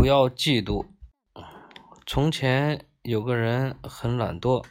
[0.00, 0.86] 不要嫉妒。
[2.06, 4.64] 从前有个人很懒惰，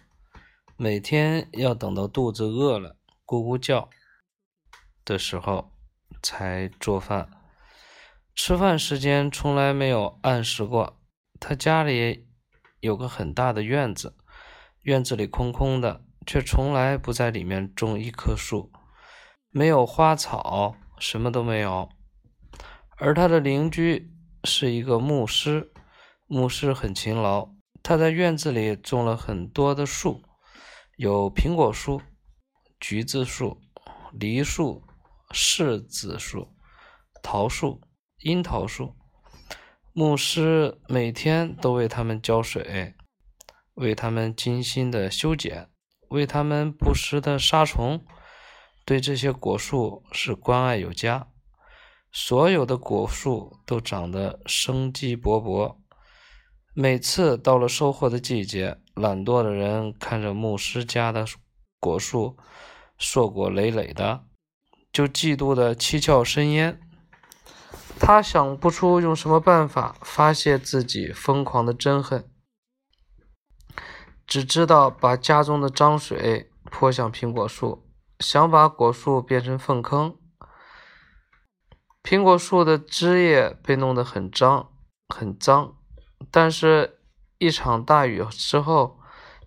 [0.76, 2.98] 每天要等到肚子饿了、
[3.28, 3.92] 咕咕叫
[5.06, 5.72] 的时候
[6.24, 7.30] 才做饭，
[8.34, 11.00] 吃饭时间从来没有按时过。
[11.40, 12.28] 他家里
[12.80, 14.18] 有个很大的院子，
[14.82, 18.72] 院子里空空的，却从来不在里面种一棵树，
[19.52, 21.88] 没有花草，什么都没有。
[22.98, 24.12] 而他的邻居
[24.44, 25.72] 是一个牧师。
[26.28, 27.50] 牧师很勤劳，
[27.82, 30.22] 他在院子里种了很多的树，
[30.98, 32.02] 有苹果树、
[32.80, 33.60] 橘子树、
[34.14, 34.84] 梨树、
[35.34, 36.54] 柿子树、
[37.24, 37.82] 桃树、
[38.20, 38.96] 樱桃树。
[39.92, 42.94] 牧师每天都为他们浇水，
[43.74, 45.68] 为他们精心的修剪，
[46.10, 48.06] 为他们不时的杀虫，
[48.86, 51.28] 对这些果树是关爱有加。
[52.12, 55.78] 所有的果树都长得生机勃勃。
[56.74, 61.26] 每次到了收获的季节，懒惰的人看着牧师家的
[61.80, 62.38] 果树
[62.98, 64.24] 硕果累累的，
[64.92, 66.80] 就嫉妒的七窍生烟。
[68.00, 72.32] 他想不出用什么办法发泄自己疯狂的憎恨，
[74.26, 77.90] 只知道把家中的脏水泼向苹果树，
[78.20, 80.19] 想把果树变成粪坑。
[82.04, 84.72] 苹果树的枝叶被弄得很脏，
[85.08, 85.76] 很脏。
[86.32, 87.00] 但是，
[87.38, 89.00] 一场大雨之后，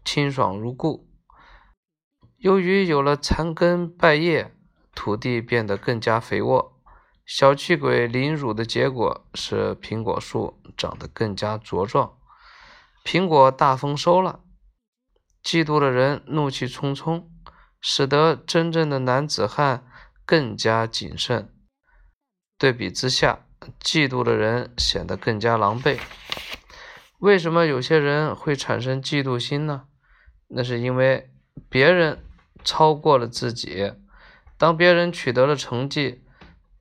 [0.05, 1.09] 清爽如故。
[2.39, 4.55] 由于有了残根败叶，
[4.95, 6.83] 土地变得更加肥沃。
[7.25, 12.19] 小气鬼凌辱的结果是，苹果树长得更加茁壮，
[13.05, 14.41] 苹果大丰收了。
[15.43, 17.31] 嫉妒的人怒气冲冲，
[17.81, 19.87] 使得真正的男子汉
[20.25, 21.55] 更加谨慎。
[22.63, 23.41] 对比之下，
[23.83, 25.99] 嫉妒的人显得更加狼狈。
[27.19, 29.87] 为什么有些人会产生嫉妒心呢？
[30.47, 31.33] 那是因为
[31.69, 32.23] 别人
[32.63, 33.95] 超过了自己。
[34.57, 36.23] 当别人取得了成绩，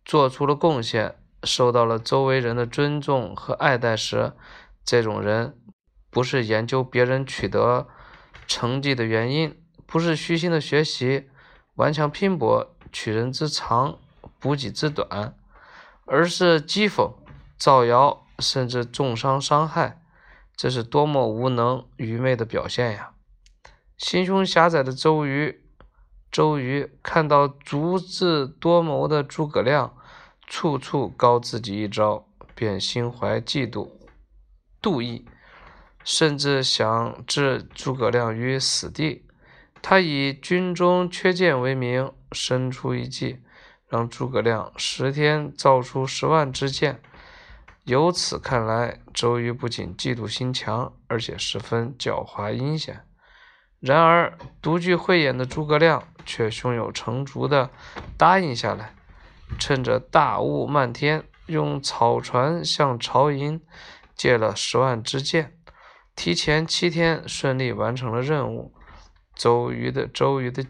[0.05, 4.33] 做出了贡献，受到了周围人的尊重和爱戴时，
[4.85, 5.57] 这种人
[6.11, 7.87] 不是研究别人取得
[8.45, 11.27] 成绩的原因，不是虚心的学习、
[11.73, 13.97] 顽强拼搏、取人之长、
[14.37, 15.33] 补己之短，
[16.11, 17.13] 而是讥讽、
[17.57, 20.01] 造谣，甚至重伤伤害。
[20.57, 23.11] 这是多么无能、愚昧的表现呀！
[23.97, 25.63] 心胸狭窄的周瑜，
[26.29, 29.95] 周瑜看到足智多谋的诸葛亮
[30.45, 33.91] 处处高自己一招，便心怀嫉妒、
[34.81, 35.25] 妒意，
[36.03, 39.25] 甚至想置诸葛亮于死地。
[39.81, 43.39] 他以军中缺箭为名，生出一计，
[43.91, 47.01] 让诸葛亮十天造出十万支箭。
[47.83, 53.01] 由此看来，周瑜不仅嫉妒心强，而且十分狡猾阴险。
[53.81, 57.69] 然而，独具慧眼的诸葛亮却胸有成竹地
[58.17, 58.95] 答应下来，
[59.59, 63.59] 趁着大雾漫天，用草船向曹营
[64.15, 65.57] 借了十万支箭，
[66.15, 68.73] 提前七天顺利完成了任务。
[69.35, 70.63] 周瑜的周瑜的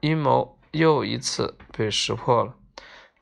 [0.00, 2.56] 阴谋又一次被识破了，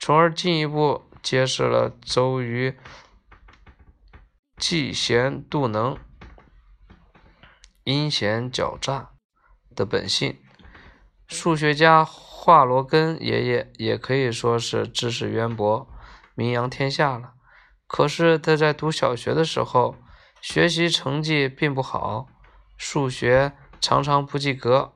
[0.01, 2.77] 从而进一步揭示了周瑜。
[4.59, 5.99] 嫉贤妒能、
[7.85, 9.11] 阴险狡诈
[9.75, 10.39] 的本性。
[11.27, 15.89] 数学家华罗庚爷爷也可以说是知识渊博、
[16.35, 17.33] 名扬天下了。
[17.89, 19.97] 可是他在读小学的时候，
[20.41, 22.29] 学习成绩并不好，
[22.77, 24.93] 数学常常不及格。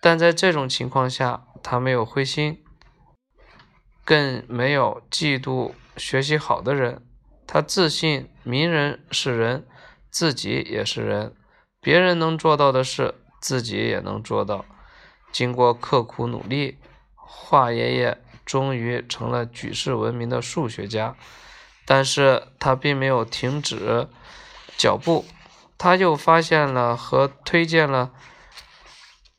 [0.00, 2.62] 但在这种情况下，他没有灰心，
[4.04, 7.02] 更没有嫉妒学习好的人。
[7.46, 9.66] 他自信，名人是人，
[10.10, 11.34] 自己也是人，
[11.80, 14.66] 别人能做到的事，自己也能做到。
[15.32, 16.76] 经过刻苦努力，
[17.14, 21.16] 华爷爷终于成了举世闻名的数学家。
[21.86, 24.08] 但是他并没有停止
[24.76, 25.24] 脚步，
[25.78, 28.12] 他又发现了和推荐了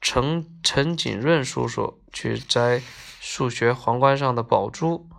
[0.07, 2.79] 陈陈景润叔叔去摘
[3.19, 5.09] 数学皇冠上的宝珠。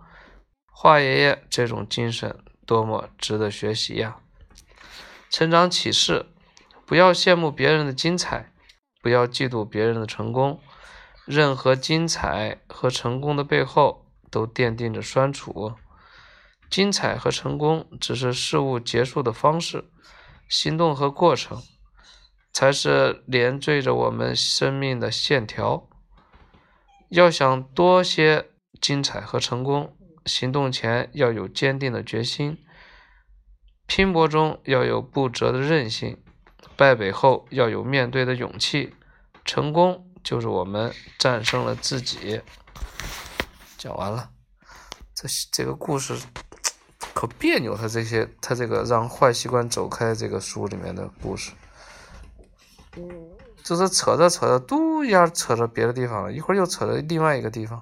[0.71, 2.39] 华爷爷这种精神。
[2.65, 4.17] 多么值得学习呀！
[5.29, 6.27] 成长启示：
[6.85, 8.53] 不要羡慕别人的精彩，
[9.01, 10.61] 不要嫉妒别人的成功。
[11.25, 15.75] 任何精彩和成功的背后，都奠定着酸楚。
[16.69, 19.89] 精彩和成功只是事物结束的方式，
[20.47, 21.61] 行动和过程
[22.57, 25.87] 才是连缀着我们生命的线条。
[27.09, 28.49] 要想多些
[28.81, 29.95] 精彩和成功。
[30.25, 32.57] 行动前要有坚定的决心，
[33.85, 36.23] 拼搏中要有不折的韧性，
[36.75, 38.95] 败北后要有面对的勇气。
[39.45, 42.41] 成功就是我们战胜了自己。
[43.77, 44.31] 讲完了，
[45.13, 46.17] 这这个故事
[47.13, 47.77] 可别扭。
[47.77, 51.51] 他这些，他这个让坏习惯走开这个书里面的故事，
[53.63, 57.81] 就是扯着扯着，嘟一下扯着别的地方了，一会儿又扯着另外一个地方。